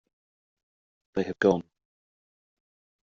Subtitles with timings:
[1.13, 1.63] They have gone.